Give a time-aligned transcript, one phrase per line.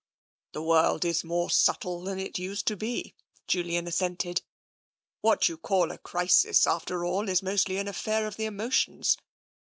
[0.53, 3.13] "The world is more subtle than it used to be,"
[3.45, 4.41] Julian assented."
[5.21, 9.15] What you call a crisis, after all is mostly an affair of the emotions.